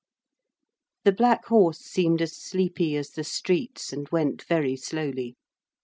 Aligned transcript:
The 1.03 1.11
black 1.11 1.45
horse 1.45 1.77
seemed 1.77 2.23
as 2.23 2.35
sleepy 2.35 2.95
as 2.95 3.11
the 3.11 3.23
streets, 3.23 3.93
and 3.93 4.09
went 4.09 4.41
very 4.45 4.75
slowly. 4.75 5.35